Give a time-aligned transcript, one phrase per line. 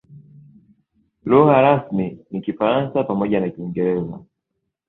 [1.29, 4.19] Lugha rasmi ni Kifaransa pamoja na Kiingereza.